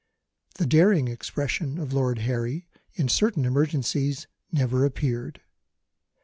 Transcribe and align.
The 0.55 0.65
daring 0.65 1.09
expression 1.09 1.77
of 1.77 1.93
Lord 1.93 2.17
Harry, 2.17 2.67
in 2.95 3.07
certain 3.07 3.45
emergencies, 3.45 4.25
never 4.51 4.83
appeared. 4.83 5.41